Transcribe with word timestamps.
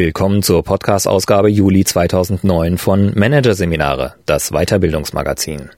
Willkommen 0.00 0.42
zur 0.42 0.64
Podcast-Ausgabe 0.64 1.50
Juli 1.50 1.84
2009 1.84 2.78
von 2.78 3.12
Managerseminare, 3.14 4.14
das 4.24 4.50
Weiterbildungsmagazin. 4.50 5.68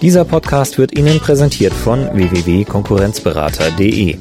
Dieser 0.00 0.24
Podcast 0.24 0.78
wird 0.78 0.96
Ihnen 0.96 1.18
präsentiert 1.18 1.72
von 1.72 2.08
www.konkurrenzberater.de. 2.14 4.18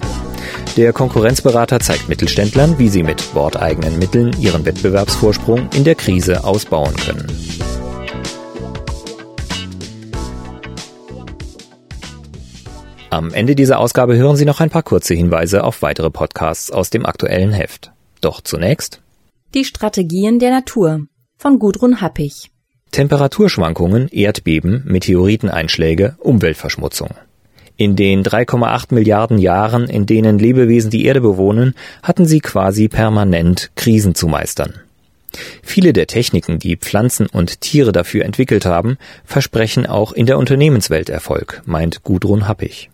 Der 0.75 0.91
Konkurrenzberater 0.91 1.81
zeigt 1.81 2.09
Mittelständlern, 2.09 2.79
wie 2.79 2.89
sie 2.89 3.03
mit 3.03 3.35
worteigenen 3.35 3.99
Mitteln 3.99 4.35
ihren 4.41 4.65
Wettbewerbsvorsprung 4.65 5.69
in 5.75 5.83
der 5.83 5.93
Krise 5.93 6.45
ausbauen 6.45 6.95
können. 6.95 7.27
Am 13.19 13.33
Ende 13.33 13.53
dieser 13.53 13.79
Ausgabe 13.79 14.15
hören 14.15 14.37
Sie 14.37 14.45
noch 14.45 14.61
ein 14.61 14.69
paar 14.69 14.81
kurze 14.81 15.13
Hinweise 15.13 15.65
auf 15.65 15.81
weitere 15.81 16.09
Podcasts 16.09 16.71
aus 16.71 16.89
dem 16.89 17.05
aktuellen 17.05 17.51
Heft. 17.51 17.91
Doch 18.21 18.39
zunächst 18.39 19.01
Die 19.53 19.65
Strategien 19.65 20.39
der 20.39 20.51
Natur 20.51 21.01
von 21.35 21.59
Gudrun 21.59 21.99
Happig. 21.99 22.49
Temperaturschwankungen, 22.91 24.07
Erdbeben, 24.07 24.83
Meteoriteneinschläge, 24.85 26.15
Umweltverschmutzung. 26.19 27.09
In 27.75 27.97
den 27.97 28.23
3,8 28.23 28.93
Milliarden 28.93 29.37
Jahren, 29.37 29.89
in 29.89 30.05
denen 30.05 30.39
Lebewesen 30.39 30.89
die 30.89 31.03
Erde 31.03 31.19
bewohnen, 31.19 31.75
hatten 32.01 32.25
sie 32.25 32.39
quasi 32.39 32.87
permanent 32.87 33.71
Krisen 33.75 34.15
zu 34.15 34.29
meistern. 34.29 34.75
Viele 35.61 35.91
der 35.91 36.07
Techniken, 36.07 36.57
die 36.57 36.77
Pflanzen 36.77 37.27
und 37.27 37.59
Tiere 37.59 37.91
dafür 37.91 38.23
entwickelt 38.23 38.65
haben, 38.65 38.97
versprechen 39.25 39.85
auch 39.85 40.13
in 40.13 40.25
der 40.25 40.37
Unternehmenswelt 40.37 41.09
Erfolg, 41.09 41.61
meint 41.65 42.03
Gudrun 42.03 42.47
Happig. 42.47 42.89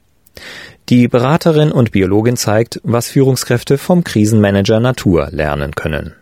Die 0.89 1.08
Beraterin 1.08 1.72
und 1.72 1.91
Biologin 1.91 2.38
zeigt, 2.38 2.80
was 2.83 3.09
Führungskräfte 3.09 3.78
vom 3.78 4.03
Krisenmanager 4.03 4.80
Natur 4.80 5.30
lernen 5.31 5.73
können. 5.73 6.14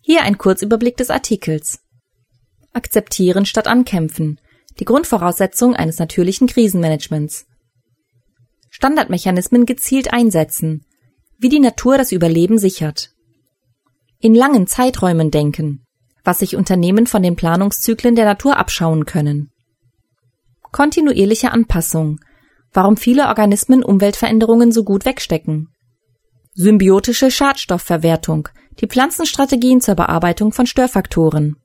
Hier 0.00 0.22
ein 0.22 0.38
Kurzüberblick 0.38 0.96
des 0.96 1.10
Artikels. 1.10 1.80
Akzeptieren 2.72 3.44
statt 3.44 3.66
ankämpfen. 3.66 4.40
Die 4.78 4.84
Grundvoraussetzung 4.84 5.74
eines 5.74 5.98
natürlichen 5.98 6.46
Krisenmanagements. 6.46 7.46
Standardmechanismen 8.70 9.66
gezielt 9.66 10.12
einsetzen. 10.12 10.84
Wie 11.38 11.48
die 11.48 11.60
Natur 11.60 11.98
das 11.98 12.12
Überleben 12.12 12.58
sichert. 12.58 13.10
In 14.20 14.34
langen 14.34 14.66
Zeiträumen 14.66 15.30
denken. 15.30 15.84
Was 16.24 16.38
sich 16.38 16.56
Unternehmen 16.56 17.06
von 17.06 17.22
den 17.22 17.36
Planungszyklen 17.36 18.14
der 18.14 18.24
Natur 18.24 18.56
abschauen 18.56 19.06
können. 19.06 19.50
Kontinuierliche 20.70 21.50
Anpassung 21.50 22.20
warum 22.72 22.96
viele 22.96 23.28
Organismen 23.28 23.84
Umweltveränderungen 23.84 24.72
so 24.72 24.84
gut 24.84 25.04
wegstecken. 25.04 25.68
Symbiotische 26.54 27.30
Schadstoffverwertung, 27.30 28.48
die 28.80 28.86
Pflanzenstrategien 28.86 29.80
zur 29.80 29.94
Bearbeitung 29.94 30.52
von 30.52 30.66
Störfaktoren. 30.66 31.56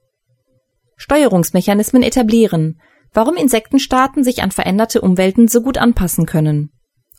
Steuerungsmechanismen 0.95 2.03
etablieren, 2.03 2.79
warum 3.13 3.35
Insektenstaaten 3.35 4.23
sich 4.23 4.41
an 4.43 4.51
veränderte 4.51 5.01
Umwelten 5.01 5.47
so 5.47 5.61
gut 5.61 5.77
anpassen 5.77 6.25
können. 6.25 6.71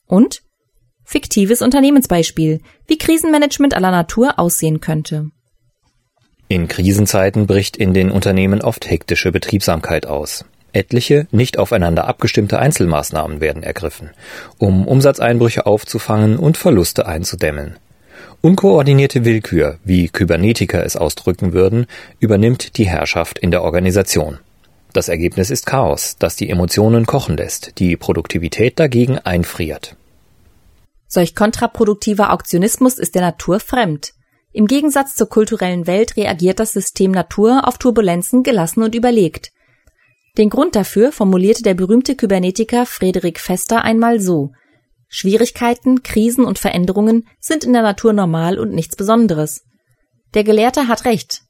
Und 0.06 0.42
fiktives 1.04 1.62
Unternehmensbeispiel, 1.62 2.60
wie 2.86 2.98
Krisenmanagement 2.98 3.74
aller 3.74 3.90
Natur 3.90 4.38
aussehen 4.38 4.80
könnte. 4.80 5.30
In 6.48 6.68
Krisenzeiten 6.68 7.46
bricht 7.46 7.76
in 7.76 7.94
den 7.94 8.10
Unternehmen 8.10 8.62
oft 8.62 8.88
hektische 8.88 9.32
Betriebsamkeit 9.32 10.06
aus. 10.06 10.44
Etliche 10.72 11.26
nicht 11.30 11.58
aufeinander 11.58 12.06
abgestimmte 12.06 12.58
Einzelmaßnahmen 12.58 13.40
werden 13.40 13.62
ergriffen, 13.62 14.10
um 14.58 14.86
Umsatzeinbrüche 14.86 15.66
aufzufangen 15.66 16.36
und 16.38 16.56
Verluste 16.56 17.06
einzudämmen. 17.06 17.76
Unkoordinierte 18.40 19.24
Willkür, 19.24 19.78
wie 19.84 20.08
Kybernetiker 20.08 20.84
es 20.84 20.96
ausdrücken 20.96 21.52
würden, 21.52 21.86
übernimmt 22.20 22.76
die 22.76 22.88
Herrschaft 22.88 23.38
in 23.38 23.50
der 23.50 23.62
Organisation. 23.62 24.38
Das 24.92 25.08
Ergebnis 25.08 25.50
ist 25.50 25.66
Chaos, 25.66 26.16
das 26.18 26.36
die 26.36 26.48
Emotionen 26.48 27.04
kochen 27.04 27.36
lässt, 27.36 27.78
die 27.78 27.96
Produktivität 27.96 28.78
dagegen 28.78 29.18
einfriert. 29.18 29.96
Solch 31.08 31.34
kontraproduktiver 31.34 32.32
Auktionismus 32.32 32.98
ist 32.98 33.14
der 33.14 33.22
Natur 33.22 33.60
fremd. 33.60 34.12
Im 34.52 34.66
Gegensatz 34.66 35.14
zur 35.14 35.28
kulturellen 35.28 35.86
Welt 35.86 36.16
reagiert 36.16 36.60
das 36.60 36.72
System 36.72 37.10
Natur 37.10 37.66
auf 37.66 37.78
Turbulenzen 37.78 38.42
gelassen 38.42 38.82
und 38.82 38.94
überlegt. 38.94 39.50
Den 40.38 40.50
Grund 40.50 40.76
dafür 40.76 41.10
formulierte 41.10 41.64
der 41.64 41.74
berühmte 41.74 42.14
Kybernetiker 42.14 42.86
Frederik 42.86 43.40
Fester 43.40 43.82
einmal 43.82 44.20
so 44.20 44.52
Schwierigkeiten, 45.08 46.04
Krisen 46.04 46.44
und 46.44 46.60
Veränderungen 46.60 47.26
sind 47.40 47.64
in 47.64 47.72
der 47.72 47.82
Natur 47.82 48.12
normal 48.12 48.58
und 48.58 48.72
nichts 48.72 48.94
Besonderes. 48.94 49.64
Der 50.34 50.44
Gelehrte 50.44 50.86
hat 50.86 51.06
recht. 51.06 51.42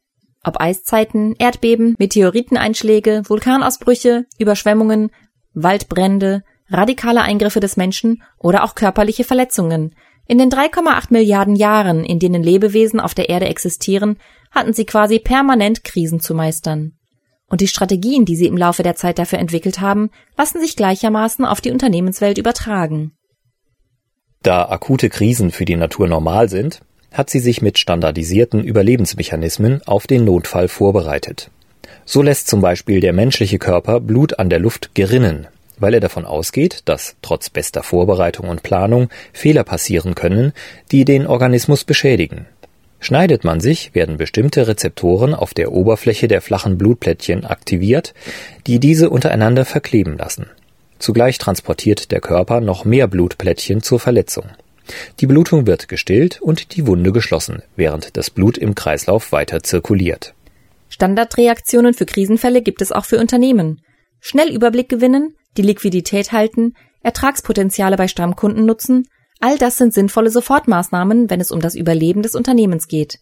Ob 0.42 0.60
Eiszeiten, 0.60 1.34
Erdbeben, 1.38 1.96
Meteoriteneinschläge, 1.98 3.24
Vulkanausbrüche, 3.26 4.24
Überschwemmungen, 4.38 5.10
Waldbrände, 5.52 6.44
radikale 6.70 7.20
Eingriffe 7.20 7.60
des 7.60 7.76
Menschen 7.76 8.22
oder 8.38 8.64
auch 8.64 8.74
körperliche 8.74 9.24
Verletzungen. 9.24 9.94
In 10.26 10.38
den 10.38 10.50
3,8 10.50 11.06
Milliarden 11.10 11.56
Jahren, 11.56 12.04
in 12.04 12.20
denen 12.20 12.42
Lebewesen 12.42 13.00
auf 13.00 13.14
der 13.14 13.28
Erde 13.28 13.48
existieren, 13.48 14.18
hatten 14.50 14.72
sie 14.72 14.86
quasi 14.86 15.18
permanent 15.18 15.84
Krisen 15.84 16.20
zu 16.20 16.34
meistern. 16.34 16.97
Und 17.48 17.60
die 17.60 17.68
Strategien, 17.68 18.24
die 18.24 18.36
sie 18.36 18.46
im 18.46 18.56
Laufe 18.56 18.82
der 18.82 18.94
Zeit 18.94 19.18
dafür 19.18 19.38
entwickelt 19.38 19.80
haben, 19.80 20.10
lassen 20.36 20.60
sich 20.60 20.76
gleichermaßen 20.76 21.44
auf 21.44 21.60
die 21.60 21.70
Unternehmenswelt 21.70 22.38
übertragen. 22.38 23.12
Da 24.42 24.68
akute 24.68 25.08
Krisen 25.08 25.50
für 25.50 25.64
die 25.64 25.76
Natur 25.76 26.08
normal 26.08 26.48
sind, 26.48 26.80
hat 27.12 27.30
sie 27.30 27.40
sich 27.40 27.62
mit 27.62 27.78
standardisierten 27.78 28.62
Überlebensmechanismen 28.62 29.82
auf 29.86 30.06
den 30.06 30.24
Notfall 30.24 30.68
vorbereitet. 30.68 31.50
So 32.04 32.22
lässt 32.22 32.48
zum 32.48 32.60
Beispiel 32.60 33.00
der 33.00 33.12
menschliche 33.12 33.58
Körper 33.58 34.00
Blut 34.00 34.38
an 34.38 34.50
der 34.50 34.58
Luft 34.58 34.94
gerinnen, 34.94 35.46
weil 35.78 35.94
er 35.94 36.00
davon 36.00 36.24
ausgeht, 36.24 36.82
dass 36.84 37.16
trotz 37.22 37.50
bester 37.50 37.82
Vorbereitung 37.82 38.48
und 38.48 38.62
Planung 38.62 39.08
Fehler 39.32 39.64
passieren 39.64 40.14
können, 40.14 40.52
die 40.92 41.04
den 41.04 41.26
Organismus 41.26 41.84
beschädigen. 41.84 42.46
Schneidet 43.00 43.44
man 43.44 43.60
sich, 43.60 43.94
werden 43.94 44.16
bestimmte 44.16 44.66
Rezeptoren 44.66 45.34
auf 45.34 45.54
der 45.54 45.72
Oberfläche 45.72 46.28
der 46.28 46.40
flachen 46.40 46.78
Blutplättchen 46.78 47.44
aktiviert, 47.44 48.12
die 48.66 48.80
diese 48.80 49.08
untereinander 49.10 49.64
verkleben 49.64 50.16
lassen. 50.16 50.46
Zugleich 50.98 51.38
transportiert 51.38 52.10
der 52.10 52.20
Körper 52.20 52.60
noch 52.60 52.84
mehr 52.84 53.06
Blutplättchen 53.06 53.82
zur 53.82 54.00
Verletzung. 54.00 54.46
Die 55.20 55.26
Blutung 55.26 55.66
wird 55.66 55.88
gestillt 55.88 56.40
und 56.40 56.74
die 56.74 56.86
Wunde 56.86 57.12
geschlossen, 57.12 57.62
während 57.76 58.16
das 58.16 58.30
Blut 58.30 58.58
im 58.58 58.74
Kreislauf 58.74 59.32
weiter 59.32 59.62
zirkuliert. 59.62 60.34
Standardreaktionen 60.88 61.94
für 61.94 62.06
Krisenfälle 62.06 62.62
gibt 62.62 62.82
es 62.82 62.90
auch 62.90 63.04
für 63.04 63.18
Unternehmen. 63.18 63.82
Schnell 64.20 64.48
Überblick 64.48 64.88
gewinnen, 64.88 65.36
die 65.56 65.62
Liquidität 65.62 66.32
halten, 66.32 66.74
Ertragspotenziale 67.02 67.96
bei 67.96 68.08
Stammkunden 68.08 68.64
nutzen, 68.64 69.06
All 69.40 69.56
das 69.56 69.76
sind 69.76 69.94
sinnvolle 69.94 70.30
Sofortmaßnahmen, 70.30 71.30
wenn 71.30 71.40
es 71.40 71.50
um 71.50 71.60
das 71.60 71.74
Überleben 71.74 72.22
des 72.22 72.34
Unternehmens 72.34 72.88
geht. 72.88 73.20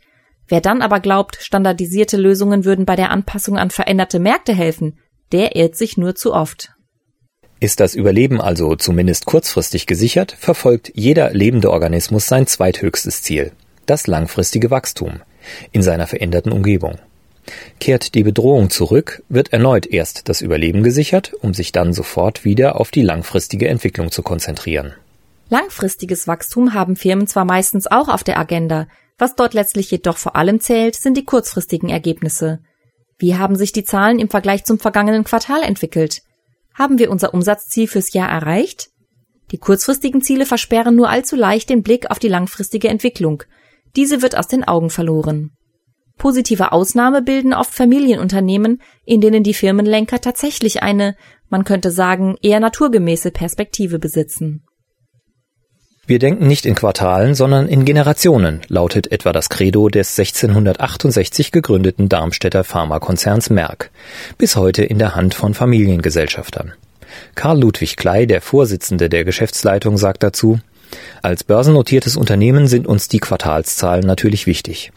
Wer 0.49 0.61
dann 0.61 0.81
aber 0.81 1.01
glaubt, 1.01 1.39
standardisierte 1.41 2.17
Lösungen 2.17 2.65
würden 2.65 2.87
bei 2.87 2.97
der 2.97 3.11
Anpassung 3.11 3.59
an 3.59 3.71
veränderte 3.71 4.19
Märkte 4.19 4.55
helfen, 4.55 4.99
der 5.33 5.57
irrt 5.57 5.77
sich 5.77 5.97
nur 5.97 6.15
zu 6.15 6.33
oft. 6.33 6.73
Ist 7.59 7.81
das 7.81 7.95
Überleben 7.95 8.41
also 8.41 8.77
zumindest 8.77 9.27
kurzfristig 9.27 9.87
gesichert, 9.87 10.37
verfolgt 10.39 10.93
jeder 10.95 11.33
lebende 11.33 11.71
Organismus 11.71 12.27
sein 12.27 12.47
zweithöchstes 12.47 13.23
Ziel, 13.23 13.53
das 13.87 14.07
langfristige 14.07 14.71
Wachstum, 14.71 15.21
in 15.73 15.83
seiner 15.83 16.07
veränderten 16.07 16.53
Umgebung. 16.53 16.99
Kehrt 17.81 18.15
die 18.15 18.25
Bedrohung 18.25 18.71
zurück, 18.71 19.23
wird 19.29 19.53
erneut 19.53 19.87
erst 19.87 20.29
das 20.29 20.41
Überleben 20.41 20.83
gesichert, 20.83 21.33
um 21.41 21.55
sich 21.55 21.73
dann 21.73 21.93
sofort 21.93 22.45
wieder 22.45 22.81
auf 22.81 22.91
die 22.91 23.03
langfristige 23.03 23.69
Entwicklung 23.69 24.11
zu 24.11 24.23
konzentrieren. 24.23 24.95
Langfristiges 25.49 26.27
Wachstum 26.27 26.75
haben 26.75 26.97
Firmen 26.97 27.27
zwar 27.27 27.45
meistens 27.45 27.87
auch 27.87 28.09
auf 28.09 28.25
der 28.25 28.39
Agenda, 28.39 28.89
was 29.19 29.35
dort 29.35 29.55
letztlich 29.55 29.91
jedoch 29.91 30.19
vor 30.19 30.37
allem 30.37 30.61
zählt, 30.61 30.97
sind 30.97 31.17
die 31.17 31.25
kurzfristigen 31.25 31.89
Ergebnisse. 31.89 32.61
Wie 33.19 33.37
haben 33.37 33.57
sich 33.57 33.73
die 33.73 33.85
Zahlen 33.85 34.19
im 34.19 34.29
Vergleich 34.29 34.65
zum 34.65 34.79
vergangenen 34.79 35.25
Quartal 35.25 35.63
entwickelt? 35.63 36.23
Haben 36.75 36.99
wir 36.99 37.11
unser 37.11 37.33
Umsatzziel 37.33 37.89
fürs 37.89 38.13
Jahr 38.13 38.29
erreicht? 38.29 38.91
Die 39.53 39.59
kurzfristigen 39.59 40.21
Ziele 40.21 40.45
versperren 40.45 40.97
nur 40.97 41.09
allzu 41.09 41.37
leicht 41.37 41.71
den 41.71 41.83
Blick 41.83 42.11
auf 42.11 42.19
die 42.19 42.29
langfristige 42.29 42.89
Entwicklung. 42.89 43.45
Diese 43.95 44.21
wird 44.21 44.37
aus 44.37 44.49
den 44.49 44.65
Augen 44.65 44.91
verloren. 44.91 45.53
Positive 46.19 46.73
Ausnahme 46.73 47.23
bilden 47.23 47.55
oft 47.55 47.73
Familienunternehmen, 47.73 48.83
in 49.05 49.21
denen 49.21 49.43
die 49.43 49.55
Firmenlenker 49.55 50.21
tatsächlich 50.21 50.83
eine, 50.83 51.17
man 51.49 51.65
könnte 51.65 51.91
sagen, 51.91 52.37
eher 52.43 52.61
naturgemäße 52.61 53.31
Perspektive 53.31 53.99
besitzen. 53.99 54.66
Wir 56.09 56.21
denken 56.21 56.47
nicht 56.47 56.67
in 56.67 56.77
Quartalen, 56.77 57.35
sondern 57.35 57.67
in 57.67 57.85
Generationen, 57.85 58.61
lautet 58.69 59.11
etwa 59.11 59.33
das 59.33 59.49
Credo 59.49 59.89
des 59.89 60.17
1668 60.17 61.51
gegründeten 61.51 62.09
Darmstädter 62.09 62.63
Pharmakonzerns 62.63 63.51
Merck, 63.51 63.91
bis 64.39 64.55
heute 64.55 64.85
in 64.85 65.01
der 65.01 65.17
Hand 65.17 65.35
von 65.35 65.53
Familiengesellschaftern. 65.53 66.75
Karl 67.35 67.59
Ludwig 67.59 67.97
Klei, 67.97 68.25
der 68.25 68.41
Vorsitzende 68.41 69.09
der 69.09 69.25
Geschäftsleitung, 69.25 69.99
sagt 69.99 70.23
dazu, 70.23 70.61
Als 71.23 71.43
börsennotiertes 71.43 72.17
Unternehmen 72.17 72.69
sind 72.69 72.87
uns 72.87 73.09
die 73.09 73.19
Quartalszahlen 73.19 74.07
natürlich 74.07 74.47
wichtig. 74.47 74.93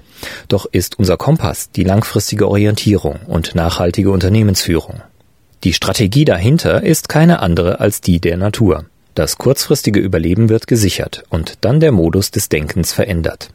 Doch 0.47 0.67
ist 0.71 0.99
unser 0.99 1.17
Kompass 1.17 1.71
die 1.71 1.83
langfristige 1.83 2.47
Orientierung 2.47 3.15
und 3.25 3.55
nachhaltige 3.55 4.11
Unternehmensführung. 4.11 5.01
Die 5.63 5.73
Strategie 5.73 6.25
dahinter 6.25 6.83
ist 6.83 7.09
keine 7.09 7.39
andere 7.39 7.79
als 7.79 7.99
die 7.99 8.19
der 8.19 8.37
Natur. 8.37 8.85
Das 9.19 9.37
kurzfristige 9.37 9.99
Überleben 9.99 10.47
wird 10.47 10.65
gesichert 10.65 11.25
und 11.29 11.57
dann 11.59 11.81
der 11.81 11.91
Modus 11.91 12.31
des 12.31 12.47
Denkens 12.47 12.93
verändert. 12.93 13.49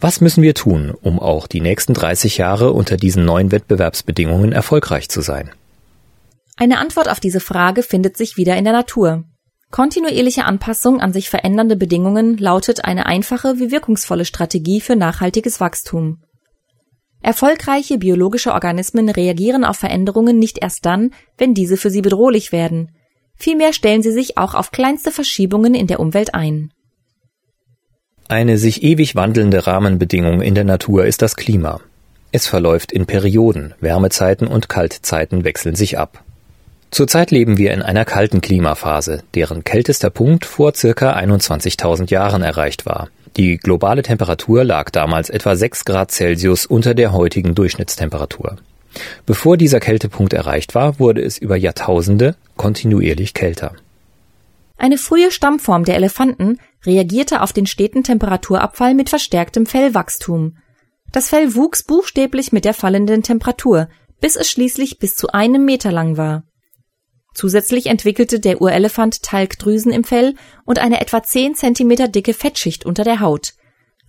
Was 0.00 0.20
müssen 0.20 0.42
wir 0.42 0.54
tun, 0.54 0.92
um 1.02 1.20
auch 1.20 1.46
die 1.46 1.60
nächsten 1.60 1.94
30 1.94 2.38
Jahre 2.38 2.72
unter 2.72 2.96
diesen 2.96 3.24
neuen 3.24 3.52
Wettbewerbsbedingungen 3.52 4.50
erfolgreich 4.50 5.08
zu 5.08 5.20
sein? 5.20 5.52
Eine 6.56 6.78
Antwort 6.78 7.08
auf 7.08 7.20
diese 7.20 7.38
Frage 7.38 7.84
findet 7.84 8.16
sich 8.16 8.36
wieder 8.36 8.56
in 8.56 8.64
der 8.64 8.72
Natur. 8.72 9.22
Kontinuierliche 9.70 10.46
Anpassung 10.46 11.00
an 11.00 11.12
sich 11.12 11.30
verändernde 11.30 11.76
Bedingungen 11.76 12.36
lautet 12.36 12.84
eine 12.84 13.06
einfache 13.06 13.60
wie 13.60 13.70
wirkungsvolle 13.70 14.24
Strategie 14.24 14.80
für 14.80 14.96
nachhaltiges 14.96 15.60
Wachstum. 15.60 16.24
Erfolgreiche 17.20 17.98
biologische 17.98 18.52
Organismen 18.52 19.10
reagieren 19.10 19.62
auf 19.64 19.76
Veränderungen 19.76 20.40
nicht 20.40 20.58
erst 20.60 20.84
dann, 20.84 21.12
wenn 21.38 21.54
diese 21.54 21.76
für 21.76 21.90
sie 21.90 22.02
bedrohlich 22.02 22.50
werden. 22.50 22.90
Vielmehr 23.42 23.72
stellen 23.72 24.04
sie 24.04 24.12
sich 24.12 24.38
auch 24.38 24.54
auf 24.54 24.70
kleinste 24.70 25.10
Verschiebungen 25.10 25.74
in 25.74 25.88
der 25.88 25.98
Umwelt 25.98 26.32
ein. 26.32 26.70
Eine 28.28 28.56
sich 28.56 28.84
ewig 28.84 29.16
wandelnde 29.16 29.66
Rahmenbedingung 29.66 30.42
in 30.42 30.54
der 30.54 30.62
Natur 30.62 31.06
ist 31.06 31.22
das 31.22 31.34
Klima. 31.34 31.80
Es 32.30 32.46
verläuft 32.46 32.92
in 32.92 33.04
Perioden, 33.04 33.74
Wärmezeiten 33.80 34.46
und 34.46 34.68
Kaltzeiten 34.68 35.42
wechseln 35.42 35.74
sich 35.74 35.98
ab. 35.98 36.22
Zurzeit 36.92 37.32
leben 37.32 37.58
wir 37.58 37.74
in 37.74 37.82
einer 37.82 38.04
kalten 38.04 38.42
Klimaphase, 38.42 39.24
deren 39.34 39.64
kältester 39.64 40.10
Punkt 40.10 40.44
vor 40.44 40.72
circa 40.76 41.16
21.000 41.16 42.12
Jahren 42.12 42.42
erreicht 42.42 42.86
war. 42.86 43.08
Die 43.36 43.56
globale 43.56 44.04
Temperatur 44.04 44.62
lag 44.62 44.90
damals 44.90 45.30
etwa 45.30 45.56
6 45.56 45.84
Grad 45.84 46.12
Celsius 46.12 46.64
unter 46.64 46.94
der 46.94 47.12
heutigen 47.12 47.56
Durchschnittstemperatur. 47.56 48.58
Bevor 49.26 49.56
dieser 49.56 49.80
Kältepunkt 49.80 50.32
erreicht 50.32 50.74
war, 50.74 50.98
wurde 50.98 51.22
es 51.22 51.38
über 51.38 51.56
Jahrtausende 51.56 52.36
kontinuierlich 52.56 53.34
kälter. 53.34 53.74
Eine 54.76 54.98
frühe 54.98 55.30
Stammform 55.30 55.84
der 55.84 55.96
Elefanten 55.96 56.58
reagierte 56.84 57.42
auf 57.42 57.52
den 57.52 57.66
steten 57.66 58.02
Temperaturabfall 58.02 58.94
mit 58.94 59.08
verstärktem 59.08 59.66
Fellwachstum. 59.66 60.56
Das 61.12 61.28
Fell 61.28 61.54
wuchs 61.54 61.84
buchstäblich 61.84 62.52
mit 62.52 62.64
der 62.64 62.74
fallenden 62.74 63.22
Temperatur, 63.22 63.88
bis 64.20 64.36
es 64.36 64.50
schließlich 64.50 64.98
bis 64.98 65.14
zu 65.14 65.28
einem 65.28 65.64
Meter 65.64 65.92
lang 65.92 66.16
war. 66.16 66.44
Zusätzlich 67.34 67.86
entwickelte 67.86 68.40
der 68.40 68.60
Urelefant 68.60 69.22
Talgdrüsen 69.22 69.92
im 69.92 70.04
Fell 70.04 70.34
und 70.64 70.78
eine 70.78 71.00
etwa 71.00 71.22
10 71.22 71.54
Zentimeter 71.54 72.08
dicke 72.08 72.34
Fettschicht 72.34 72.84
unter 72.84 73.04
der 73.04 73.20
Haut. 73.20 73.54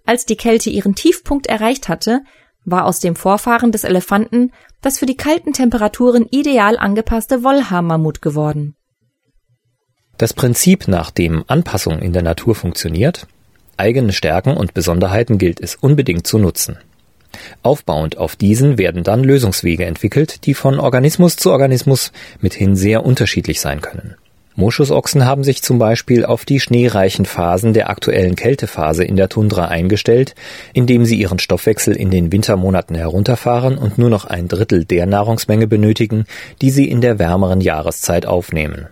Als 0.06 0.26
die 0.26 0.36
Kälte 0.36 0.70
ihren 0.70 0.96
Tiefpunkt 0.96 1.48
erreicht 1.48 1.88
hatte, 1.88 2.24
war 2.66 2.86
aus 2.86 3.00
dem 3.00 3.16
Vorfahren 3.16 3.72
des 3.72 3.84
Elefanten 3.84 4.52
das 4.82 5.00
für 5.00 5.06
die 5.06 5.18
kalten 5.18 5.54
Temperaturen 5.54 6.28
ideal 6.30 6.78
angepasste 6.78 7.44
Wollhaarmammut 7.44 8.22
geworden. 8.22 8.76
Das 10.18 10.34
Prinzip, 10.34 10.88
nach 10.88 11.12
dem 11.12 11.44
Anpassung 11.48 12.00
in 12.00 12.14
der 12.14 12.22
Natur 12.22 12.56
funktioniert, 12.56 13.28
eigene 13.78 14.14
Stärken 14.14 14.56
und 14.56 14.74
Besonderheiten 14.74 15.38
gilt 15.38 15.60
es 15.60 15.76
unbedingt 15.76 16.28
zu 16.28 16.38
nutzen. 16.38 16.78
Aufbauend 17.64 18.18
auf 18.18 18.36
diesen 18.36 18.78
werden 18.78 19.04
dann 19.04 19.24
Lösungswege 19.24 19.86
entwickelt, 19.86 20.46
die 20.46 20.54
von 20.54 20.80
Organismus 20.80 21.36
zu 21.36 21.52
Organismus 21.52 22.12
mithin 22.42 22.76
sehr 22.76 23.06
unterschiedlich 23.06 23.60
sein 23.60 23.82
können. 23.82 24.16
Moschusochsen 24.56 25.26
haben 25.26 25.44
sich 25.44 25.64
zum 25.64 25.80
Beispiel 25.80 26.26
auf 26.26 26.46
die 26.46 26.60
schneereichen 26.60 27.26
Phasen 27.26 27.74
der 27.74 27.90
aktuellen 27.90 28.36
Kältephase 28.36 29.04
in 29.04 29.16
der 29.16 29.30
Tundra 29.30 29.66
eingestellt, 29.66 30.36
indem 30.74 31.06
sie 31.06 31.16
ihren 31.16 31.40
Stoffwechsel 31.40 31.96
in 31.96 32.12
den 32.12 32.32
Wintermonaten 32.32 32.96
herunterfahren 32.96 33.78
und 33.78 33.98
nur 33.98 34.10
noch 34.10 34.26
ein 34.26 34.48
Drittel 34.48 34.86
der 34.86 35.06
Nahrungsmenge 35.06 35.68
benötigen, 35.68 36.26
die 36.62 36.70
sie 36.70 36.88
in 36.88 37.02
der 37.02 37.18
wärmeren 37.18 37.62
Jahreszeit 37.62 38.26
aufnehmen. 38.26 38.88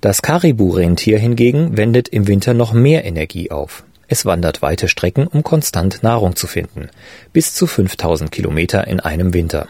Das 0.00 0.22
Karibu-Rentier 0.22 1.18
hingegen 1.18 1.76
wendet 1.76 2.08
im 2.08 2.28
Winter 2.28 2.54
noch 2.54 2.72
mehr 2.72 3.04
Energie 3.04 3.50
auf. 3.50 3.84
Es 4.06 4.24
wandert 4.24 4.62
weite 4.62 4.88
Strecken, 4.88 5.26
um 5.26 5.42
konstant 5.42 6.02
Nahrung 6.02 6.36
zu 6.36 6.46
finden, 6.46 6.88
bis 7.32 7.52
zu 7.54 7.66
5000 7.66 8.30
Kilometer 8.30 8.86
in 8.86 9.00
einem 9.00 9.34
Winter. 9.34 9.68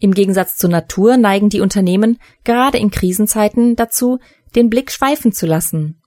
Im 0.00 0.14
Gegensatz 0.14 0.56
zur 0.56 0.70
Natur 0.70 1.18
neigen 1.18 1.50
die 1.50 1.60
Unternehmen 1.60 2.18
gerade 2.42 2.78
in 2.78 2.90
Krisenzeiten 2.90 3.76
dazu, 3.76 4.18
den 4.56 4.70
Blick 4.70 4.90
schweifen 4.90 5.30
zu 5.32 5.46
lassen. 5.46 6.02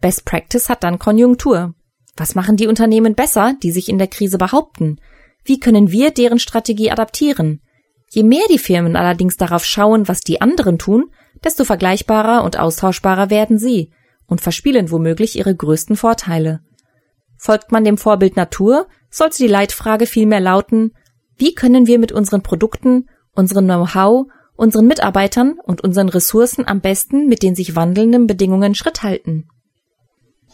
Best 0.00 0.24
Practice 0.24 0.68
hat 0.68 0.84
dann 0.84 0.98
Konjunktur. 0.98 1.74
Was 2.16 2.34
machen 2.34 2.56
die 2.56 2.66
Unternehmen 2.66 3.14
besser, 3.14 3.54
die 3.62 3.72
sich 3.72 3.88
in 3.88 3.98
der 3.98 4.08
Krise 4.08 4.38
behaupten? 4.38 5.00
Wie 5.42 5.58
können 5.58 5.90
wir 5.90 6.10
deren 6.10 6.38
Strategie 6.38 6.90
adaptieren? 6.90 7.62
Je 8.10 8.22
mehr 8.22 8.44
die 8.50 8.58
Firmen 8.58 8.94
allerdings 8.94 9.36
darauf 9.36 9.64
schauen, 9.64 10.06
was 10.06 10.20
die 10.20 10.40
anderen 10.40 10.78
tun, 10.78 11.10
desto 11.42 11.64
vergleichbarer 11.64 12.44
und 12.44 12.58
austauschbarer 12.58 13.30
werden 13.30 13.58
sie 13.58 13.90
und 14.26 14.40
verspielen 14.40 14.90
womöglich 14.90 15.38
ihre 15.38 15.54
größten 15.54 15.96
Vorteile. 15.96 16.60
Folgt 17.36 17.72
man 17.72 17.84
dem 17.84 17.96
Vorbild 17.96 18.36
Natur, 18.36 18.86
sollte 19.10 19.38
die 19.38 19.48
Leitfrage 19.48 20.06
vielmehr 20.06 20.40
lauten, 20.40 20.92
wie 21.36 21.54
können 21.54 21.86
wir 21.86 21.98
mit 21.98 22.12
unseren 22.12 22.42
Produkten, 22.42 23.08
unserem 23.34 23.64
Know-how, 23.64 24.26
unseren 24.56 24.86
Mitarbeitern 24.86 25.58
und 25.62 25.80
unseren 25.82 26.08
Ressourcen 26.08 26.66
am 26.66 26.80
besten 26.80 27.28
mit 27.28 27.42
den 27.42 27.54
sich 27.54 27.76
wandelnden 27.76 28.26
Bedingungen 28.26 28.74
Schritt 28.74 29.02
halten? 29.02 29.48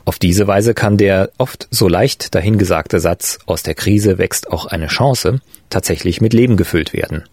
Auf 0.05 0.21
diese 0.21 0.47
Weise 0.47 0.73
kann 0.73 0.97
der 0.97 1.31
oft 1.37 1.67
so 1.73 1.89
leicht 1.89 2.35
dahingesagte 2.35 3.01
Satz 3.01 3.41
aus 3.47 3.65
der 3.65 3.75
Krise 3.75 4.19
wächst 4.19 4.53
auch 4.53 4.67
eine 4.67 4.87
Chance 4.87 5.41
tatsächlich 5.69 6.21
mit 6.21 6.33
Leben 6.33 6.57
gefüllt 6.57 6.93
werden. 6.93 7.25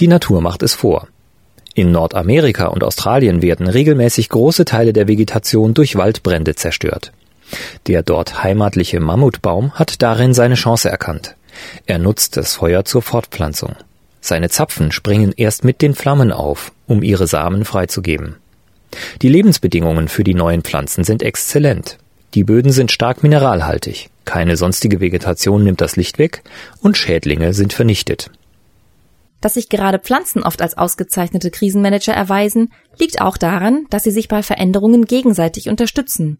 Die 0.00 0.08
Natur 0.08 0.40
macht 0.40 0.64
es 0.64 0.74
vor. 0.74 1.06
In 1.74 1.92
Nordamerika 1.92 2.66
und 2.66 2.82
Australien 2.82 3.40
werden 3.40 3.68
regelmäßig 3.68 4.28
große 4.28 4.64
Teile 4.64 4.92
der 4.92 5.06
Vegetation 5.06 5.74
durch 5.74 5.94
Waldbrände 5.94 6.56
zerstört. 6.56 7.12
Der 7.86 8.02
dort 8.02 8.42
heimatliche 8.42 8.98
Mammutbaum 8.98 9.72
hat 9.74 10.02
darin 10.02 10.34
seine 10.34 10.56
Chance 10.56 10.90
erkannt. 10.90 11.36
Er 11.86 11.98
nutzt 11.98 12.36
das 12.36 12.54
Feuer 12.54 12.84
zur 12.84 13.02
Fortpflanzung. 13.02 13.76
Seine 14.24 14.48
Zapfen 14.48 14.92
springen 14.92 15.34
erst 15.36 15.64
mit 15.64 15.82
den 15.82 15.96
Flammen 15.96 16.30
auf, 16.30 16.72
um 16.86 17.02
ihre 17.02 17.26
Samen 17.26 17.64
freizugeben. 17.64 18.36
Die 19.20 19.28
Lebensbedingungen 19.28 20.06
für 20.06 20.22
die 20.22 20.34
neuen 20.34 20.62
Pflanzen 20.62 21.02
sind 21.02 21.24
exzellent. 21.24 21.98
Die 22.34 22.44
Böden 22.44 22.70
sind 22.70 22.92
stark 22.92 23.24
mineralhaltig, 23.24 24.10
keine 24.24 24.56
sonstige 24.56 25.00
Vegetation 25.00 25.64
nimmt 25.64 25.80
das 25.80 25.96
Licht 25.96 26.18
weg 26.18 26.44
und 26.80 26.96
Schädlinge 26.96 27.52
sind 27.52 27.72
vernichtet. 27.72 28.30
Dass 29.40 29.54
sich 29.54 29.68
gerade 29.68 29.98
Pflanzen 29.98 30.44
oft 30.44 30.62
als 30.62 30.78
ausgezeichnete 30.78 31.50
Krisenmanager 31.50 32.14
erweisen, 32.14 32.72
liegt 32.98 33.20
auch 33.20 33.36
daran, 33.36 33.86
dass 33.90 34.04
sie 34.04 34.12
sich 34.12 34.28
bei 34.28 34.44
Veränderungen 34.44 35.04
gegenseitig 35.04 35.68
unterstützen. 35.68 36.38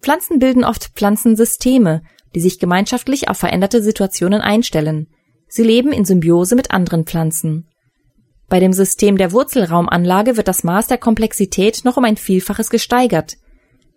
Pflanzen 0.00 0.38
bilden 0.38 0.64
oft 0.64 0.92
Pflanzensysteme, 0.94 2.02
die 2.34 2.40
sich 2.40 2.58
gemeinschaftlich 2.58 3.28
auf 3.28 3.36
veränderte 3.36 3.82
Situationen 3.82 4.40
einstellen. 4.40 5.08
Sie 5.48 5.62
leben 5.62 5.92
in 5.92 6.04
Symbiose 6.04 6.54
mit 6.54 6.70
anderen 6.70 7.04
Pflanzen. 7.04 7.66
Bei 8.48 8.60
dem 8.60 8.72
System 8.72 9.16
der 9.16 9.32
Wurzelraumanlage 9.32 10.36
wird 10.36 10.48
das 10.48 10.64
Maß 10.64 10.86
der 10.86 10.98
Komplexität 10.98 11.84
noch 11.84 11.96
um 11.96 12.04
ein 12.04 12.16
Vielfaches 12.16 12.70
gesteigert. 12.70 13.36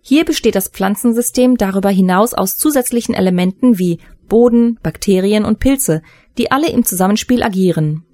Hier 0.02 0.26
besteht 0.26 0.56
das 0.56 0.70
Pflanzensystem 0.70 1.58
darüber 1.58 1.90
hinaus 1.90 2.34
aus 2.34 2.58
zusätzlichen 2.58 3.14
Elementen 3.14 3.78
wie 3.78 4.00
Boden, 4.28 4.80
Bakterien 4.82 5.46
und 5.46 5.60
Pilze, 5.60 6.02
die 6.38 6.52
alle 6.52 6.70
im 6.70 6.84
Zusammenspiel 6.84 7.44
agieren. 7.44 8.06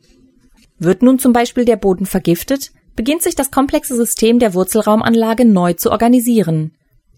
Wird 0.80 1.02
nun 1.02 1.18
zum 1.18 1.34
Beispiel 1.34 1.66
der 1.66 1.78
Boden 1.78 2.06
vergiftet, 2.06 2.72
beginnt 2.96 3.22
sich 3.22 3.36
das 3.36 3.52
komplexe 3.52 3.96
System 3.96 4.40
der 4.40 4.54
Wurzelraumanlage 4.54 5.46
neu 5.46 5.74
zu 5.74 5.92
organisieren. 5.92 6.74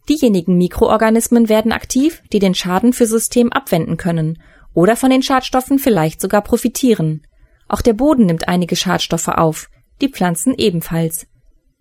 Diejenigen 0.07 0.57
Mikroorganismen 0.57 1.49
werden 1.49 1.71
aktiv, 1.71 2.21
die 2.31 2.39
den 2.39 2.55
Schaden 2.55 2.93
für 2.93 3.05
System 3.05 3.51
abwenden 3.51 3.97
können 3.97 4.39
oder 4.79 4.95
von 4.95 5.09
den 5.09 5.21
Schadstoffen 5.21 5.77
vielleicht 5.77 6.21
sogar 6.21 6.41
profitieren. 6.41 7.27
Auch 7.67 7.81
der 7.81 7.91
Boden 7.91 8.25
nimmt 8.25 8.48
einige 8.48 8.77
Schadstoffe 8.77 9.27
auf, 9.27 9.69
die 10.00 10.07
Pflanzen 10.07 10.55
ebenfalls. 10.57 11.27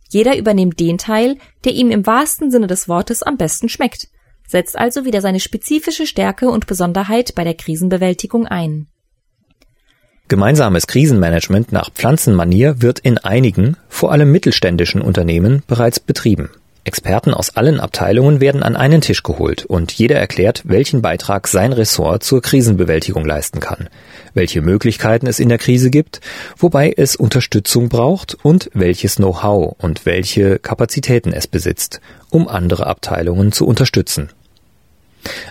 Jeder 0.09 0.37
übernimmt 0.37 0.81
den 0.81 0.99
Teil, 0.99 1.37
der 1.64 1.75
ihm 1.75 1.93
im 1.93 2.07
wahrsten 2.07 2.50
Sinne 2.50 2.67
des 2.67 2.88
Wortes 2.88 3.23
am 3.23 3.37
besten 3.37 3.69
schmeckt, 3.69 4.09
setzt 4.49 4.76
also 4.76 5.05
wieder 5.05 5.21
seine 5.21 5.38
spezifische 5.38 6.09
Stärke 6.09 6.50
und 6.50 6.67
Besonderheit 6.67 7.37
bei 7.37 7.45
der 7.45 7.55
Krisenbewältigung 7.55 8.49
ein. 8.49 8.88
Gemeinsames 10.26 10.88
Krisenmanagement 10.88 11.71
nach 11.71 11.93
Pflanzenmanier 11.93 12.83
wird 12.83 12.99
in 12.99 13.19
einigen, 13.19 13.76
vor 13.88 14.11
allem 14.11 14.33
mittelständischen 14.33 15.02
Unternehmen 15.02 15.62
bereits 15.69 16.00
betrieben, 16.00 16.50
Experten 16.88 17.35
aus 17.35 17.54
allen 17.54 17.80
Abteilungen 17.80 18.40
werden 18.40 18.62
an 18.62 18.75
einen 18.75 19.02
Tisch 19.02 19.23
geholt 19.23 19.66
und 19.66 19.92
jeder 19.92 20.16
erklärt, 20.16 20.62
welchen 20.64 21.02
Beitrag 21.02 21.47
sein 21.47 21.75
Ressort 21.75 22.25
zur 22.25 22.40
Krisenbewältigung 22.40 23.26
leisten 23.26 23.61
kann, 23.61 23.90
welche 24.33 24.62
Möglichkeiten 24.62 25.26
es 25.26 25.38
in 25.38 25.50
der 25.50 25.59
Krise 25.59 25.90
gibt, 25.90 26.23
wobei 26.57 26.95
es 26.97 27.14
Unterstützung 27.14 27.90
braucht 27.90 28.38
und 28.42 28.71
welches 28.73 29.16
Know-how 29.16 29.76
und 29.78 30.07
welche 30.07 30.59
Kapazitäten 30.59 31.35
es 31.35 31.47
besitzt, 31.47 32.00
um 32.30 32.49
andere 32.49 32.87
Abteilungen 32.87 33.52
zu 33.52 33.66
unterstützen. 33.66 34.30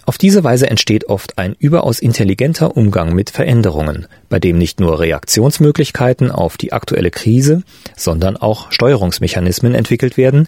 Auf 0.06 0.18
diese 0.18 0.44
Weise 0.44 0.70
entsteht 0.70 1.10
oft 1.10 1.38
ein 1.38 1.56
überaus 1.60 2.00
intelligenter 2.00 2.76
Umgang 2.76 3.14
mit 3.14 3.30
Veränderungen, 3.30 4.08
bei 4.30 4.40
dem 4.40 4.58
nicht 4.58 4.80
nur 4.80 5.00
Reaktionsmöglichkeiten 5.00 6.32
auf 6.32 6.58
die 6.58 6.74
aktuelle 6.74 7.12
Krise, 7.12 7.64
sondern 7.96 8.38
auch 8.38 8.72
Steuerungsmechanismen 8.72 9.74
entwickelt 9.74 10.18
werden, 10.18 10.48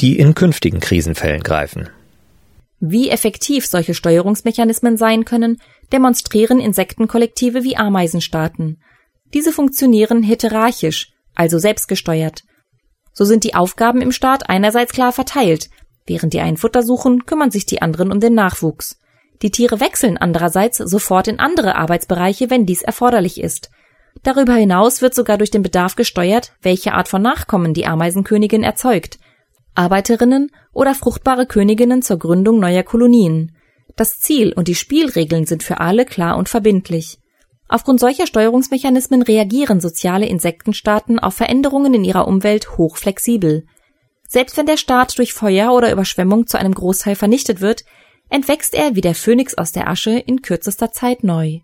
die 0.00 0.18
in 0.18 0.34
künftigen 0.34 0.80
Krisenfällen 0.80 1.42
greifen. 1.42 1.88
Wie 2.80 3.10
effektiv 3.10 3.66
solche 3.66 3.94
Steuerungsmechanismen 3.94 4.96
sein 4.96 5.24
können, 5.24 5.60
demonstrieren 5.92 6.60
Insektenkollektive 6.60 7.64
wie 7.64 7.76
Ameisenstaaten. 7.76 8.80
Diese 9.34 9.52
funktionieren 9.52 10.22
heterarchisch, 10.22 11.12
also 11.34 11.58
selbstgesteuert. 11.58 12.44
So 13.12 13.24
sind 13.24 13.42
die 13.42 13.54
Aufgaben 13.54 14.00
im 14.00 14.12
Staat 14.12 14.48
einerseits 14.48 14.92
klar 14.92 15.12
verteilt, 15.12 15.70
Während 16.08 16.32
die 16.32 16.40
einen 16.40 16.56
Futter 16.56 16.82
suchen, 16.82 17.26
kümmern 17.26 17.50
sich 17.50 17.66
die 17.66 17.82
anderen 17.82 18.10
um 18.10 18.18
den 18.18 18.34
Nachwuchs. 18.34 18.98
Die 19.42 19.50
Tiere 19.50 19.78
wechseln 19.78 20.16
andererseits 20.16 20.78
sofort 20.78 21.28
in 21.28 21.38
andere 21.38 21.76
Arbeitsbereiche, 21.76 22.48
wenn 22.48 22.64
dies 22.64 22.82
erforderlich 22.82 23.40
ist. 23.40 23.70
Darüber 24.22 24.54
hinaus 24.54 25.02
wird 25.02 25.14
sogar 25.14 25.36
durch 25.36 25.50
den 25.50 25.62
Bedarf 25.62 25.96
gesteuert, 25.96 26.52
welche 26.62 26.94
Art 26.94 27.08
von 27.08 27.20
Nachkommen 27.20 27.74
die 27.74 27.86
Ameisenkönigin 27.86 28.64
erzeugt. 28.64 29.18
Arbeiterinnen 29.74 30.50
oder 30.72 30.94
fruchtbare 30.94 31.46
Königinnen 31.46 32.00
zur 32.00 32.18
Gründung 32.18 32.58
neuer 32.58 32.82
Kolonien. 32.82 33.54
Das 33.94 34.18
Ziel 34.18 34.54
und 34.54 34.66
die 34.66 34.74
Spielregeln 34.74 35.44
sind 35.44 35.62
für 35.62 35.78
alle 35.78 36.06
klar 36.06 36.38
und 36.38 36.48
verbindlich. 36.48 37.18
Aufgrund 37.68 38.00
solcher 38.00 38.26
Steuerungsmechanismen 38.26 39.20
reagieren 39.20 39.80
soziale 39.80 40.26
Insektenstaaten 40.26 41.18
auf 41.18 41.34
Veränderungen 41.34 41.92
in 41.92 42.04
ihrer 42.04 42.26
Umwelt 42.26 42.78
hochflexibel. 42.78 43.66
Selbst 44.30 44.58
wenn 44.58 44.66
der 44.66 44.76
Staat 44.76 45.16
durch 45.16 45.32
Feuer 45.32 45.72
oder 45.72 45.90
Überschwemmung 45.90 46.46
zu 46.46 46.58
einem 46.58 46.74
Großteil 46.74 47.16
vernichtet 47.16 47.62
wird, 47.62 47.84
entwächst 48.28 48.74
er 48.74 48.94
wie 48.94 49.00
der 49.00 49.14
Phönix 49.14 49.56
aus 49.56 49.72
der 49.72 49.88
Asche 49.88 50.18
in 50.18 50.42
kürzester 50.42 50.92
Zeit 50.92 51.24
neu. 51.24 51.60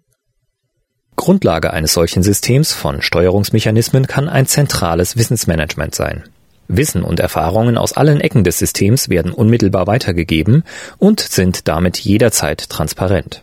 Grundlage 1.14 1.74
eines 1.74 1.92
solchen 1.92 2.22
Systems 2.22 2.72
von 2.72 3.02
Steuerungsmechanismen 3.02 4.06
kann 4.06 4.30
ein 4.30 4.46
zentrales 4.46 5.18
Wissensmanagement 5.18 5.94
sein. 5.94 6.24
Wissen 6.66 7.02
und 7.02 7.20
Erfahrungen 7.20 7.76
aus 7.76 7.92
allen 7.92 8.22
Ecken 8.22 8.44
des 8.44 8.58
Systems 8.58 9.10
werden 9.10 9.30
unmittelbar 9.30 9.86
weitergegeben 9.86 10.64
und 10.96 11.20
sind 11.20 11.68
damit 11.68 11.98
jederzeit 11.98 12.70
transparent. 12.70 13.42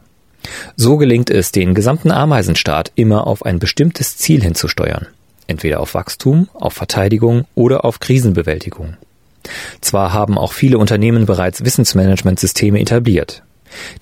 So 0.75 0.97
gelingt 0.97 1.29
es, 1.29 1.51
den 1.51 1.75
gesamten 1.75 2.09
Ameisenstaat 2.09 2.91
immer 2.95 3.27
auf 3.27 3.45
ein 3.45 3.59
bestimmtes 3.59 4.17
Ziel 4.17 4.41
hinzusteuern, 4.41 5.05
entweder 5.45 5.79
auf 5.79 5.93
Wachstum, 5.93 6.49
auf 6.55 6.73
Verteidigung 6.73 7.45
oder 7.53 7.85
auf 7.85 7.99
Krisenbewältigung. 7.99 8.97
Zwar 9.81 10.13
haben 10.13 10.37
auch 10.37 10.53
viele 10.53 10.77
Unternehmen 10.77 11.25
bereits 11.25 11.63
Wissensmanagementsysteme 11.63 12.79
etabliert. 12.79 13.43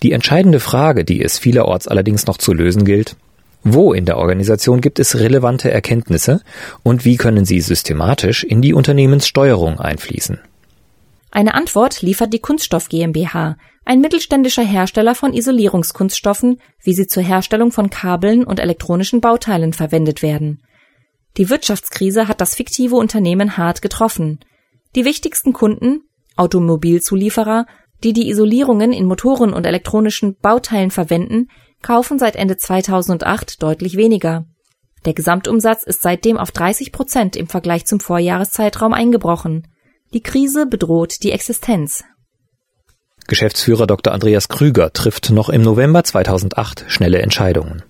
Die 0.02 0.12
entscheidende 0.12 0.60
Frage, 0.60 1.06
die 1.06 1.24
es 1.24 1.38
vielerorts 1.38 1.88
allerdings 1.88 2.26
noch 2.26 2.38
zu 2.38 2.54
lösen 2.54 2.86
gilt, 2.86 3.16
wo 3.64 3.94
in 3.94 4.06
der 4.06 4.18
Organisation 4.18 4.82
gibt 4.82 5.00
es 5.00 5.20
relevante 5.20 5.70
Erkenntnisse 5.70 6.42
und 6.84 7.04
wie 7.06 7.18
können 7.18 7.46
sie 7.46 7.60
systematisch 7.62 8.44
in 8.44 8.62
die 8.62 8.74
Unternehmenssteuerung 8.74 9.80
einfließen? 9.80 10.40
Eine 11.32 11.54
Antwort 11.54 12.02
liefert 12.02 12.34
die 12.34 12.40
Kunststoff 12.40 12.90
GmbH, 12.90 13.58
ein 13.86 14.02
mittelständischer 14.02 14.64
Hersteller 14.64 15.14
von 15.14 15.34
Isolierungskunststoffen, 15.34 16.60
wie 16.84 16.94
sie 16.94 17.08
zur 17.08 17.24
Herstellung 17.24 17.72
von 17.72 17.90
Kabeln 17.90 18.44
und 18.44 18.60
elektronischen 18.60 19.22
Bauteilen 19.22 19.74
verwendet 19.74 20.22
werden. 20.22 20.62
Die 21.38 21.50
Wirtschaftskrise 21.50 22.28
hat 22.28 22.42
das 22.42 22.56
fiktive 22.56 22.96
Unternehmen 22.96 23.58
hart 23.58 23.82
getroffen. 23.82 24.40
Die 24.96 25.06
wichtigsten 25.06 25.54
Kunden, 25.54 26.04
Automobilzulieferer, 26.36 27.66
die 28.04 28.14
die 28.14 28.30
Isolierungen 28.30 28.94
in 28.94 29.06
Motoren 29.06 29.54
und 29.54 29.66
elektronischen 29.66 30.38
Bauteilen 30.42 30.90
verwenden, 30.90 31.50
kaufen 31.82 32.18
seit 32.18 32.36
Ende 32.36 32.58
2008 32.58 33.62
deutlich 33.62 33.98
weniger. 33.98 34.46
Der 35.06 35.14
Gesamtumsatz 35.14 35.84
ist 35.84 36.02
seitdem 36.02 36.38
auf 36.38 36.52
30 36.52 36.92
Prozent 36.92 37.36
im 37.36 37.48
Vergleich 37.48 37.86
zum 37.86 38.00
Vorjahreszeitraum 38.00 38.94
eingebrochen. 38.94 39.68
Die 40.14 40.22
Krise 40.22 40.66
bedroht 40.66 41.24
die 41.24 41.32
Existenz. 41.32 42.04
Geschäftsführer 43.28 43.86
Dr. 43.86 44.14
Andreas 44.14 44.50
Krüger 44.50 44.92
trifft 44.92 45.30
noch 45.30 45.50
im 45.50 45.62
November 45.62 46.04
2008 46.04 46.86
schnelle 46.88 47.22
Entscheidungen. 47.22 47.84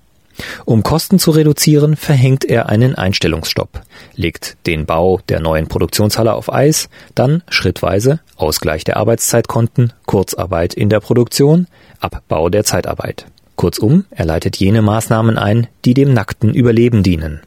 Um 0.65 0.83
Kosten 0.83 1.19
zu 1.19 1.31
reduzieren, 1.31 1.95
verhängt 1.95 2.45
er 2.45 2.69
einen 2.69 2.95
Einstellungsstopp, 2.95 3.81
legt 4.15 4.57
den 4.67 4.85
Bau 4.85 5.19
der 5.29 5.39
neuen 5.39 5.67
Produktionshalle 5.67 6.33
auf 6.33 6.51
Eis, 6.51 6.89
dann 7.15 7.43
schrittweise 7.49 8.19
Ausgleich 8.35 8.83
der 8.83 8.97
Arbeitszeitkonten, 8.97 9.93
Kurzarbeit 10.05 10.73
in 10.73 10.89
der 10.89 10.99
Produktion, 10.99 11.67
Abbau 11.99 12.49
der 12.49 12.63
Zeitarbeit. 12.63 13.25
Kurzum, 13.55 14.05
er 14.11 14.25
leitet 14.25 14.55
jene 14.55 14.81
Maßnahmen 14.81 15.37
ein, 15.37 15.67
die 15.83 15.93
dem 15.93 16.13
nackten 16.13 16.53
Überleben 16.53 17.03
dienen. 17.03 17.41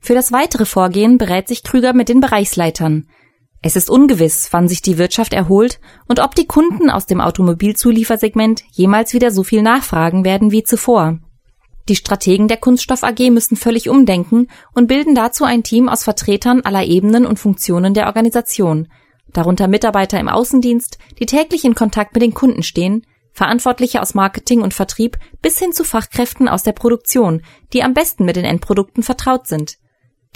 Für 0.00 0.14
das 0.14 0.32
weitere 0.32 0.66
Vorgehen 0.66 1.16
berät 1.16 1.48
sich 1.48 1.62
Krüger 1.62 1.94
mit 1.94 2.08
den 2.08 2.20
Bereichsleitern. 2.20 3.06
Es 3.62 3.76
ist 3.76 3.88
ungewiss, 3.88 4.48
wann 4.50 4.68
sich 4.68 4.82
die 4.82 4.98
Wirtschaft 4.98 5.32
erholt 5.32 5.78
und 6.08 6.18
ob 6.18 6.34
die 6.34 6.46
Kunden 6.46 6.90
aus 6.90 7.06
dem 7.06 7.20
Automobilzuliefersegment 7.20 8.64
jemals 8.72 9.14
wieder 9.14 9.30
so 9.30 9.44
viel 9.44 9.62
nachfragen 9.62 10.24
werden 10.24 10.50
wie 10.50 10.64
zuvor. 10.64 11.20
Die 11.88 11.96
Strategen 11.96 12.48
der 12.48 12.58
Kunststoff 12.58 13.02
AG 13.02 13.30
müssen 13.30 13.56
völlig 13.56 13.88
umdenken 13.88 14.48
und 14.72 14.86
bilden 14.86 15.14
dazu 15.14 15.44
ein 15.44 15.62
Team 15.62 15.88
aus 15.88 16.04
Vertretern 16.04 16.60
aller 16.60 16.84
Ebenen 16.84 17.26
und 17.26 17.38
Funktionen 17.38 17.92
der 17.94 18.06
Organisation, 18.06 18.88
darunter 19.32 19.66
Mitarbeiter 19.66 20.20
im 20.20 20.28
Außendienst, 20.28 20.98
die 21.18 21.26
täglich 21.26 21.64
in 21.64 21.74
Kontakt 21.74 22.14
mit 22.14 22.22
den 22.22 22.34
Kunden 22.34 22.62
stehen, 22.62 23.04
Verantwortliche 23.32 24.02
aus 24.02 24.14
Marketing 24.14 24.60
und 24.60 24.74
Vertrieb 24.74 25.18
bis 25.40 25.58
hin 25.58 25.72
zu 25.72 25.84
Fachkräften 25.84 26.48
aus 26.48 26.62
der 26.62 26.72
Produktion, 26.72 27.42
die 27.72 27.82
am 27.82 27.94
besten 27.94 28.24
mit 28.24 28.36
den 28.36 28.44
Endprodukten 28.44 29.02
vertraut 29.02 29.46
sind. 29.46 29.78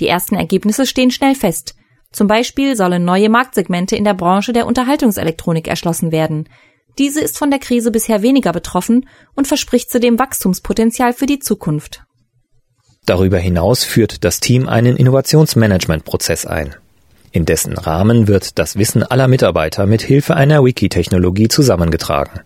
Die 0.00 0.08
ersten 0.08 0.34
Ergebnisse 0.34 0.86
stehen 0.86 1.10
schnell 1.10 1.34
fest. 1.34 1.76
Zum 2.10 2.26
Beispiel 2.26 2.76
sollen 2.76 3.04
neue 3.04 3.28
Marktsegmente 3.28 3.96
in 3.96 4.04
der 4.04 4.14
Branche 4.14 4.52
der 4.52 4.66
Unterhaltungselektronik 4.66 5.68
erschlossen 5.68 6.12
werden. 6.12 6.48
Diese 6.98 7.20
ist 7.20 7.38
von 7.38 7.50
der 7.50 7.60
Krise 7.60 7.90
bisher 7.90 8.22
weniger 8.22 8.52
betroffen 8.52 9.08
und 9.34 9.46
verspricht 9.46 9.90
zudem 9.90 10.18
Wachstumspotenzial 10.18 11.12
für 11.12 11.26
die 11.26 11.38
Zukunft. 11.38 12.04
Darüber 13.04 13.38
hinaus 13.38 13.84
führt 13.84 14.24
das 14.24 14.40
Team 14.40 14.68
einen 14.68 14.96
Innovationsmanagementprozess 14.96 16.46
ein. 16.46 16.74
In 17.30 17.44
dessen 17.44 17.74
Rahmen 17.74 18.28
wird 18.28 18.58
das 18.58 18.76
Wissen 18.76 19.02
aller 19.02 19.28
Mitarbeiter 19.28 19.86
mit 19.86 20.02
Hilfe 20.02 20.34
einer 20.36 20.64
Wiki-Technologie 20.64 21.48
zusammengetragen. 21.48 22.40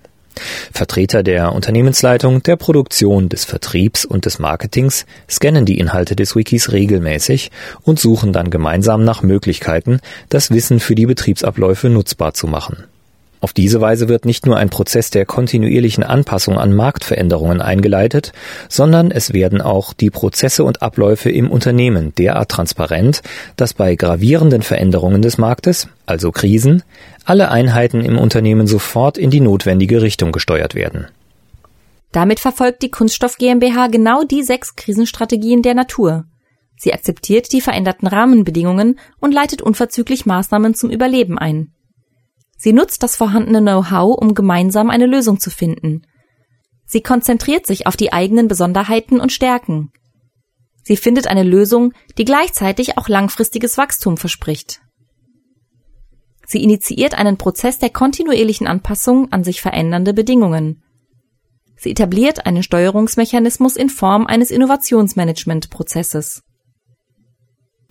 Vertreter 0.73 1.23
der 1.23 1.53
Unternehmensleitung, 1.53 2.43
der 2.43 2.57
Produktion, 2.57 3.29
des 3.29 3.45
Vertriebs 3.45 4.05
und 4.05 4.27
des 4.27 4.39
Marketings 4.39 5.07
scannen 5.29 5.65
die 5.65 5.79
Inhalte 5.79 6.17
des 6.17 6.37
Wikis 6.37 6.73
regelmäßig 6.73 7.51
und 7.83 7.99
suchen 7.99 8.33
dann 8.33 8.51
gemeinsam 8.51 9.05
nach 9.05 9.23
Möglichkeiten, 9.23 10.01
das 10.29 10.51
Wissen 10.51 10.81
für 10.81 10.95
die 10.95 11.07
Betriebsabläufe 11.07 11.89
nutzbar 11.89 12.35
zu 12.35 12.47
machen. 12.47 12.85
Auf 13.43 13.55
diese 13.55 13.81
Weise 13.81 14.09
wird 14.09 14.27
nicht 14.27 14.45
nur 14.45 14.59
ein 14.59 14.69
Prozess 14.69 15.09
der 15.09 15.25
kontinuierlichen 15.25 16.05
Anpassung 16.05 16.59
an 16.59 16.75
Marktveränderungen 16.75 17.63
eingeleitet, 17.63 18.33
sondern 18.69 19.11
es 19.11 19.33
werden 19.33 19.63
auch 19.63 19.95
die 19.95 20.11
Prozesse 20.11 20.63
und 20.63 20.83
Abläufe 20.83 21.31
im 21.31 21.51
Unternehmen 21.51 22.15
derart 22.17 22.51
transparent, 22.51 23.23
dass 23.57 23.73
bei 23.73 23.97
gravierenden 23.97 24.61
Veränderungen 24.61 25.23
des 25.23 25.39
Marktes, 25.39 25.89
also 26.05 26.33
Krisen, 26.33 26.83
alle 27.25 27.51
Einheiten 27.51 28.03
im 28.03 28.19
Unternehmen 28.19 28.67
sofort 28.67 29.17
in 29.17 29.31
die 29.31 29.41
notwendige 29.41 30.03
Richtung 30.03 30.33
gesteuert 30.33 30.75
werden. 30.75 31.07
Damit 32.13 32.41
verfolgt 32.41 32.83
die 32.83 32.91
Kunststoff 32.91 33.39
GmbH 33.39 33.87
genau 33.87 34.25
die 34.25 34.43
sechs 34.43 34.77
Krisenstrategien 34.77 35.63
der 35.63 35.75
Natur. 35.75 36.25
Sie 36.77 36.93
akzeptiert 36.93 37.53
die 37.53 37.61
veränderten 37.61 38.07
Rahmenbedingungen 38.07 38.99
und 39.21 39.33
leitet 39.33 39.63
unverzüglich 39.63 40.27
Maßnahmen 40.27 40.75
zum 40.75 40.91
Überleben 40.91 41.39
ein. 41.39 41.73
Sie 42.63 42.75
nutzt 42.75 43.03
das 43.03 43.17
vorhandene 43.17 43.63
Know-how, 43.63 44.19
um 44.19 44.35
gemeinsam 44.35 44.91
eine 44.91 45.07
Lösung 45.07 45.41
zu 45.41 45.49
finden. 45.49 46.03
Sie 46.85 47.01
konzentriert 47.01 47.67
sich 47.67 47.87
auf 47.87 47.97
die 47.97 48.13
eigenen 48.13 48.49
Besonderheiten 48.49 49.19
und 49.19 49.33
Stärken. 49.33 49.93
Sie 50.83 50.99
findet 50.99 51.27
eine 51.27 51.43
Lösung, 51.43 51.95
die 52.19 52.27
gleichzeitig 52.27 52.99
auch 52.99 53.09
langfristiges 53.09 53.79
Wachstum 53.79 54.19
verspricht. 54.19 54.83
Sie 56.47 56.63
initiiert 56.63 57.15
einen 57.15 57.39
Prozess 57.39 57.79
der 57.79 57.89
kontinuierlichen 57.89 58.67
Anpassung 58.67 59.33
an 59.33 59.43
sich 59.43 59.63
verändernde 59.63 60.13
Bedingungen. 60.13 60.83
Sie 61.77 61.93
etabliert 61.93 62.45
einen 62.45 62.63
Steuerungsmechanismus 62.63 63.77
in 63.77 63.89
Form 63.89 64.27
eines 64.27 64.51
Innovationsmanagementprozesses. 64.51 66.43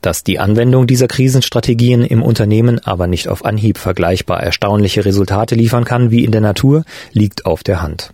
Dass 0.01 0.23
die 0.23 0.39
Anwendung 0.39 0.87
dieser 0.87 1.07
Krisenstrategien 1.07 2.03
im 2.03 2.21
Unternehmen 2.21 2.79
aber 2.79 3.07
nicht 3.07 3.27
auf 3.27 3.43
Anhieb 3.43 3.77
vergleichbar 3.77 4.41
erstaunliche 4.41 5.03
Resultate 5.03 5.55
liefern 5.55 5.83
kann 5.83 6.09
wie 6.09 6.23
in 6.23 6.31
der 6.31 6.41
Natur, 6.41 6.85
liegt 7.11 7.45
auf 7.45 7.63
der 7.63 7.81
Hand. 7.81 8.13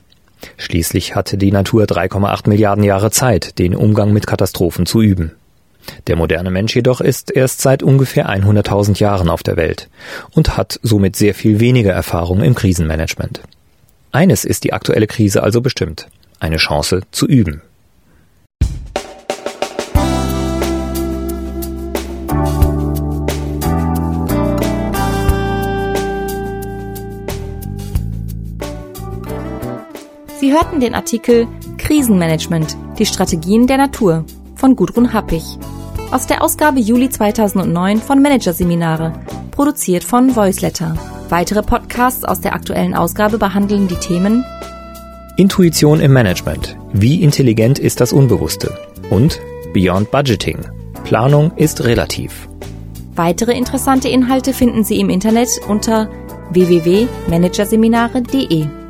Schließlich 0.57 1.15
hatte 1.15 1.37
die 1.37 1.51
Natur 1.51 1.85
3,8 1.85 2.49
Milliarden 2.49 2.83
Jahre 2.83 3.11
Zeit, 3.11 3.59
den 3.59 3.75
Umgang 3.75 4.13
mit 4.13 4.27
Katastrophen 4.27 4.85
zu 4.85 5.01
üben. 5.01 5.31
Der 6.07 6.15
moderne 6.15 6.49
Mensch 6.49 6.75
jedoch 6.75 7.01
ist 7.01 7.31
erst 7.31 7.61
seit 7.61 7.83
ungefähr 7.83 8.29
100.000 8.29 8.99
Jahren 8.99 9.29
auf 9.29 9.43
der 9.43 9.55
Welt 9.55 9.87
und 10.31 10.57
hat 10.57 10.79
somit 10.81 11.15
sehr 11.15 11.35
viel 11.35 11.59
weniger 11.59 11.93
Erfahrung 11.93 12.41
im 12.41 12.55
Krisenmanagement. 12.55 13.41
Eines 14.11 14.45
ist 14.45 14.63
die 14.63 14.73
aktuelle 14.73 15.07
Krise 15.07 15.43
also 15.43 15.61
bestimmt, 15.61 16.07
eine 16.39 16.57
Chance 16.57 17.01
zu 17.11 17.27
üben. 17.27 17.61
Hörten 30.55 30.79
den 30.79 30.95
Artikel 30.95 31.47
Krisenmanagement, 31.77 32.77
die 32.97 33.05
Strategien 33.05 33.67
der 33.67 33.75
Natur 33.75 34.23
von 34.55 34.77
Gudrun 34.77 35.11
Happig 35.11 35.43
aus 36.11 36.27
der 36.27 36.41
Ausgabe 36.41 36.79
Juli 36.79 37.09
2009 37.09 37.97
von 37.97 38.21
Managerseminare, 38.21 39.11
produziert 39.51 40.05
von 40.05 40.33
Voiceletter. 40.33 40.95
Weitere 41.27 41.61
Podcasts 41.61 42.23
aus 42.23 42.39
der 42.39 42.53
aktuellen 42.53 42.93
Ausgabe 42.93 43.37
behandeln 43.37 43.89
die 43.89 43.97
Themen 43.97 44.45
Intuition 45.35 45.99
im 45.99 46.13
Management. 46.13 46.77
Wie 46.93 47.21
intelligent 47.21 47.77
ist 47.77 47.99
das 47.99 48.13
Unbewusste? 48.13 48.73
Und 49.09 49.41
Beyond 49.73 50.09
Budgeting. 50.09 50.59
Planung 51.03 51.51
ist 51.57 51.83
relativ. 51.83 52.47
Weitere 53.13 53.57
interessante 53.57 54.07
Inhalte 54.07 54.53
finden 54.53 54.85
Sie 54.85 55.01
im 55.01 55.09
Internet 55.09 55.49
unter 55.67 56.09
www.managerseminare.de. 56.51 58.84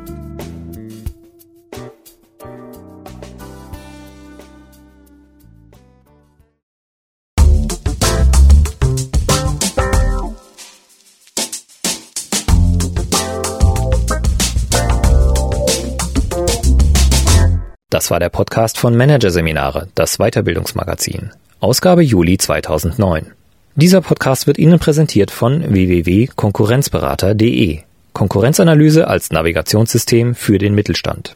Das 18.06 18.12
war 18.12 18.20
der 18.20 18.28
Podcast 18.28 18.78
von 18.78 18.96
Managerseminare, 18.96 19.88
das 19.96 20.18
Weiterbildungsmagazin. 20.18 21.32
Ausgabe 21.58 22.04
Juli 22.04 22.38
2009. 22.38 23.32
Dieser 23.74 24.00
Podcast 24.00 24.46
wird 24.46 24.58
Ihnen 24.58 24.78
präsentiert 24.78 25.32
von 25.32 25.72
www.konkurrenzberater.de. 25.72 27.80
Konkurrenzanalyse 28.12 29.08
als 29.08 29.32
Navigationssystem 29.32 30.36
für 30.36 30.58
den 30.58 30.76
Mittelstand. 30.76 31.34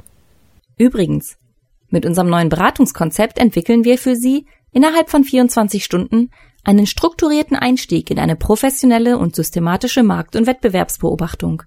Übrigens, 0.78 1.36
mit 1.88 2.06
unserem 2.06 2.30
neuen 2.30 2.50
Beratungskonzept 2.50 3.40
entwickeln 3.40 3.82
wir 3.82 3.98
für 3.98 4.14
Sie 4.14 4.46
innerhalb 4.70 5.10
von 5.10 5.24
24 5.24 5.84
Stunden 5.84 6.30
einen 6.62 6.86
strukturierten 6.86 7.56
Einstieg 7.56 8.12
in 8.12 8.20
eine 8.20 8.36
professionelle 8.36 9.18
und 9.18 9.34
systematische 9.34 10.04
Markt- 10.04 10.36
und 10.36 10.46
Wettbewerbsbeobachtung. 10.46 11.64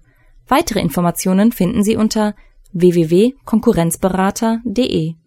Weitere 0.48 0.80
Informationen 0.80 1.52
finden 1.52 1.84
Sie 1.84 1.96
unter 1.96 2.34
www.konkurrenzberater.de 2.74 5.23